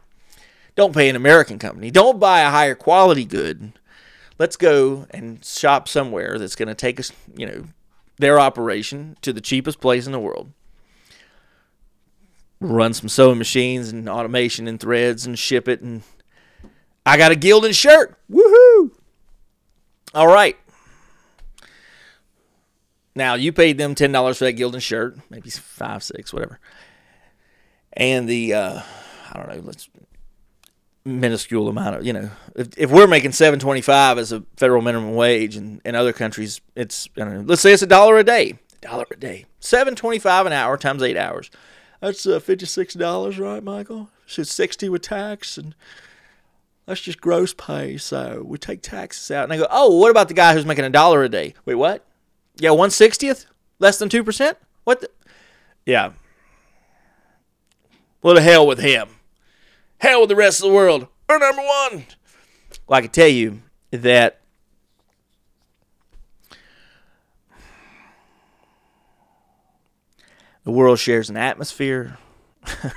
Don't 0.76 0.94
pay 0.94 1.08
an 1.08 1.16
American 1.16 1.58
company. 1.58 1.90
Don't 1.90 2.20
buy 2.20 2.40
a 2.40 2.50
higher 2.50 2.74
quality 2.74 3.24
good. 3.24 3.72
Let's 4.38 4.56
go 4.56 5.06
and 5.10 5.44
shop 5.44 5.88
somewhere 5.88 6.38
that's 6.38 6.56
going 6.56 6.68
to 6.68 6.74
take 6.74 6.98
us, 6.98 7.12
you 7.36 7.46
know, 7.46 7.64
their 8.18 8.38
operation 8.38 9.16
to 9.22 9.32
the 9.32 9.40
cheapest 9.40 9.80
place 9.80 10.06
in 10.06 10.12
the 10.12 10.20
world. 10.20 10.52
Run 12.60 12.94
some 12.94 13.08
sewing 13.08 13.38
machines 13.38 13.90
and 13.90 14.08
automation 14.08 14.68
and 14.68 14.78
threads 14.78 15.26
and 15.26 15.38
ship 15.38 15.68
it. 15.68 15.80
And 15.80 16.02
I 17.04 17.16
got 17.16 17.32
a 17.32 17.36
Gildan 17.36 17.74
shirt. 17.74 18.18
Woohoo! 18.30 18.92
All 20.14 20.28
right. 20.28 20.56
Now 23.14 23.34
you 23.34 23.52
paid 23.52 23.78
them 23.78 23.94
ten 23.94 24.12
dollars 24.12 24.38
for 24.38 24.44
that 24.44 24.56
Gildan 24.56 24.80
shirt, 24.80 25.18
maybe 25.30 25.50
five, 25.50 26.02
six, 26.02 26.32
whatever. 26.32 26.60
And 27.92 28.28
the 28.28 28.54
uh, 28.54 28.82
I 29.32 29.38
don't 29.38 29.48
know, 29.48 29.62
let's 29.64 29.88
minuscule 31.04 31.66
amount 31.68 31.96
of 31.96 32.04
you 32.06 32.12
know 32.12 32.30
if, 32.54 32.68
if 32.76 32.90
we're 32.90 33.06
making 33.06 33.32
725 33.32 34.18
as 34.18 34.32
a 34.32 34.42
federal 34.56 34.82
minimum 34.82 35.14
wage 35.14 35.56
and 35.56 35.80
in 35.82 35.94
other 35.94 36.12
countries 36.12 36.60
it's 36.76 37.08
know, 37.16 37.42
let's 37.46 37.62
say 37.62 37.72
it's 37.72 37.82
a 37.82 37.86
dollar 37.86 38.18
a 38.18 38.24
day. 38.24 38.58
Dollar 38.82 39.06
a 39.10 39.16
day. 39.16 39.46
725 39.60 40.46
an 40.46 40.52
hour 40.52 40.76
times 40.76 41.02
eight 41.02 41.16
hours. 41.16 41.50
That's 42.00 42.26
uh, 42.26 42.40
$56 42.40 43.38
right 43.38 43.62
michael? 43.62 44.10
So 44.26 44.42
60 44.42 44.88
with 44.88 45.02
tax 45.02 45.56
and 45.58 45.74
that's 46.86 47.00
just 47.00 47.20
gross 47.20 47.54
pay. 47.54 47.96
So 47.96 48.42
we 48.44 48.58
take 48.58 48.82
taxes 48.82 49.30
out 49.30 49.44
and 49.44 49.52
i 49.52 49.56
go 49.56 49.66
oh 49.70 49.96
what 49.96 50.10
about 50.10 50.28
the 50.28 50.34
guy 50.34 50.54
who's 50.54 50.66
making 50.66 50.84
a 50.84 50.90
dollar 50.90 51.22
a 51.22 51.28
day? 51.28 51.54
Wait 51.64 51.74
what 51.74 52.06
yeah 52.60 52.70
160th 52.70 53.46
less 53.80 53.98
than 53.98 54.08
2% 54.08 54.54
what 54.84 55.00
the? 55.00 55.10
yeah 55.84 56.12
well, 58.22 58.34
to 58.34 58.42
hell 58.42 58.66
with 58.66 58.80
him. 58.80 59.08
Hell 59.98 60.20
with 60.20 60.28
the 60.28 60.36
rest 60.36 60.60
of 60.60 60.68
the 60.68 60.74
world. 60.74 61.08
We're 61.28 61.38
number 61.38 61.62
one. 61.62 62.04
Well, 62.86 62.98
I 62.98 63.00
can 63.02 63.10
tell 63.10 63.28
you 63.28 63.62
that 63.90 64.40
the 70.64 70.70
world 70.70 70.98
shares 70.98 71.30
an 71.30 71.36
atmosphere. 71.38 72.18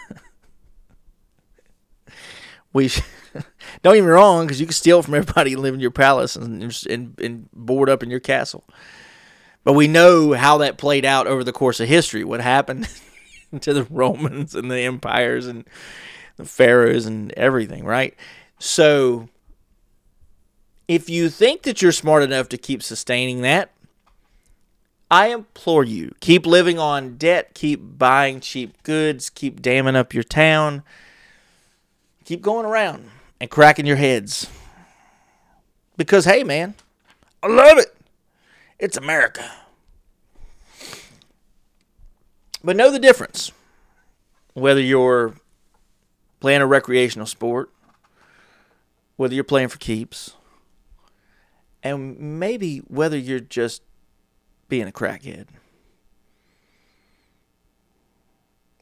we 2.74 2.90
sh- 2.90 3.02
don't 3.82 3.96
get 3.96 4.04
me 4.04 4.10
wrong, 4.10 4.46
because 4.46 4.60
you 4.60 4.66
can 4.66 4.74
steal 4.74 5.02
from 5.02 5.14
everybody 5.14 5.54
and 5.54 5.62
live 5.62 5.74
in 5.74 5.80
your 5.80 5.92
palace 5.92 6.36
and, 6.36 6.62
and, 6.90 7.18
and 7.20 7.50
board 7.54 7.90
up 7.90 8.04
in 8.04 8.10
your 8.10 8.20
castle. 8.20 8.66
But 9.64 9.74
we 9.74 9.88
know 9.88 10.34
how 10.34 10.58
that 10.58 10.78
played 10.78 11.06
out 11.06 11.28
over 11.28 11.44
the 11.44 11.54
course 11.54 11.80
of 11.80 11.88
history. 11.88 12.24
What 12.24 12.42
happened 12.42 12.90
to 13.62 13.74
the 13.74 13.86
Romans 13.86 14.56
and 14.56 14.70
the 14.70 14.80
empires 14.80 15.48
and 15.48 15.66
the 16.38 16.46
pharaohs 16.46 17.06
and 17.06 17.32
everything, 17.34 17.86
right? 17.86 18.16
So 18.60 19.30
if 20.88 21.10
you 21.10 21.30
think 21.30 21.64
that 21.64 21.82
you're 21.82 21.92
smart 21.92 22.24
enough 22.24 22.50
to 22.50 22.58
keep 22.58 22.84
sustaining 22.84 23.42
that, 23.42 23.72
I 25.10 25.28
implore 25.28 25.84
you, 25.84 26.16
keep 26.22 26.46
living 26.46 26.80
on 26.80 27.18
debt, 27.18 27.54
keep 27.54 27.80
buying 28.00 28.40
cheap 28.40 28.82
goods, 28.84 29.30
keep 29.30 29.62
damming 29.62 29.96
up 29.96 30.14
your 30.14 30.24
town, 30.24 30.82
keep 32.26 32.42
going 32.42 32.66
around 32.66 33.10
and 33.40 33.50
cracking 33.50 33.86
your 33.86 33.98
heads. 33.98 34.50
Because, 35.98 36.26
hey, 36.26 36.44
man, 36.44 36.74
I 37.44 37.48
love 37.48 37.78
it. 37.78 37.93
It's 38.84 38.98
America. 38.98 39.50
But 42.62 42.76
know 42.76 42.92
the 42.92 43.00
difference. 43.00 43.54
Whether 44.56 44.82
you're 44.82 45.36
playing 46.42 46.60
a 46.60 46.68
recreational 46.68 47.26
sport, 47.26 47.70
whether 49.16 49.34
you're 49.34 49.46
playing 49.46 49.70
for 49.70 49.78
keeps, 49.78 50.34
and 51.82 52.20
maybe 52.20 52.80
whether 52.80 53.18
you're 53.18 53.40
just 53.40 53.84
being 54.68 54.90
a 54.90 54.92
crackhead. 54.92 55.48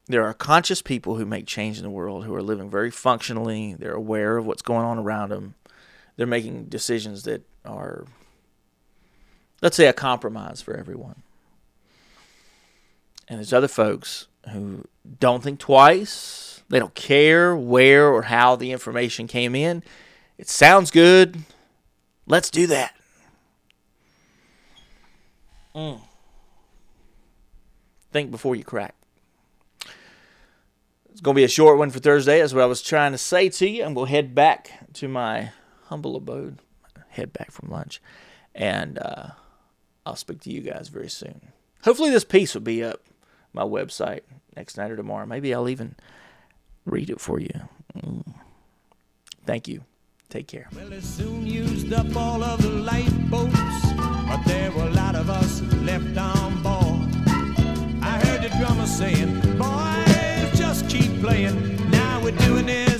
There 0.07 0.23
are 0.23 0.33
conscious 0.33 0.81
people 0.81 1.17
who 1.17 1.27
make 1.27 1.45
change 1.45 1.77
in 1.77 1.83
the 1.83 1.91
world 1.91 2.25
who 2.25 2.33
are 2.33 2.41
living 2.41 2.71
very 2.71 2.89
functionally. 2.89 3.75
They're 3.75 3.93
aware 3.93 4.37
of 4.37 4.47
what's 4.47 4.63
going 4.63 4.83
on 4.83 4.97
around 4.97 5.29
them. 5.29 5.53
They're 6.15 6.25
making 6.25 6.65
decisions 6.65 7.21
that 7.25 7.43
are, 7.63 8.07
let's 9.61 9.77
say, 9.77 9.87
a 9.87 9.93
compromise 9.93 10.61
for 10.61 10.75
everyone. 10.75 11.23
And 13.27 13.37
there's 13.37 13.53
other 13.53 13.67
folks 13.67 14.27
who 14.51 14.85
don't 15.19 15.43
think 15.43 15.59
twice. 15.59 16.63
They 16.69 16.79
don't 16.79 16.95
care 16.95 17.55
where 17.55 18.07
or 18.07 18.23
how 18.23 18.55
the 18.55 18.71
information 18.71 19.27
came 19.27 19.55
in. 19.55 19.83
It 20.37 20.49
sounds 20.49 20.91
good. 20.91 21.37
Let's 22.27 22.49
do 22.49 22.67
that. 22.67 22.95
Mm. 25.75 26.01
Think 28.11 28.31
before 28.31 28.55
you 28.55 28.63
crack. 28.63 28.95
It's 31.09 31.21
going 31.21 31.35
to 31.35 31.39
be 31.39 31.45
a 31.45 31.49
short 31.49 31.77
one 31.77 31.91
for 31.91 31.99
Thursday. 31.99 32.39
That's 32.39 32.53
what 32.53 32.63
I 32.63 32.67
was 32.67 32.81
trying 32.81 33.11
to 33.11 33.17
say 33.17 33.49
to 33.49 33.69
you. 33.69 33.83
I'm 33.83 33.93
going 33.93 34.07
to 34.07 34.11
head 34.11 34.35
back 34.35 34.71
to 34.93 35.07
my 35.07 35.51
humble 35.85 36.15
abode, 36.15 36.59
head 37.09 37.31
back 37.31 37.51
from 37.51 37.69
lunch, 37.69 38.01
and 38.55 38.97
uh, 38.97 39.27
I'll 40.11 40.17
speak 40.17 40.41
to 40.41 40.51
you 40.51 40.59
guys 40.59 40.89
very 40.89 41.09
soon. 41.09 41.39
Hopefully, 41.85 42.09
this 42.09 42.25
piece 42.25 42.53
will 42.53 42.61
be 42.61 42.83
up 42.83 42.99
my 43.53 43.63
website 43.63 44.23
next 44.57 44.75
night 44.75 44.91
or 44.91 44.97
tomorrow. 44.97 45.25
Maybe 45.25 45.53
I'll 45.53 45.69
even 45.69 45.95
read 46.85 47.09
it 47.09 47.21
for 47.21 47.39
you. 47.39 47.53
Mm. 47.97 48.33
Thank 49.45 49.69
you. 49.69 49.85
Take 50.27 50.47
care. 50.47 50.67
Well, 50.75 50.89
they 50.89 50.99
soon 50.99 51.47
used 51.47 51.93
up 51.93 52.13
all 52.13 52.43
of 52.43 52.61
the 52.61 52.67
lifeboats, 52.69 53.55
but 54.27 54.43
there 54.45 54.69
were 54.71 54.87
a 54.87 54.91
lot 54.91 55.15
of 55.15 55.29
us 55.29 55.61
left 55.81 56.17
on 56.17 56.61
board. 56.61 57.07
I 58.03 58.19
heard 58.25 58.41
the 58.41 58.49
drummer 58.59 58.87
saying, 58.87 59.39
Boys, 59.57 60.59
just 60.59 60.89
keep 60.89 61.21
playing. 61.21 61.89
Now 61.89 62.21
we're 62.21 62.31
doing 62.31 62.67
it. 62.67 62.90